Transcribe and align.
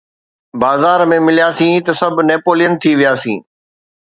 بازار 0.61 1.03
۾ 1.11 1.19
ملياسين 1.27 1.75
ته 1.85 1.91
سڀ 2.01 2.15
نيپولين 2.29 2.71
ٿي 2.81 2.91
وياسين. 2.99 3.39